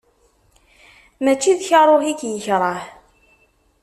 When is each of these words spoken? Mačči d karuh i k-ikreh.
Mačči 1.23 1.51
d 1.59 1.61
karuh 1.67 2.03
i 2.11 2.13
k-ikreh. 2.19 2.83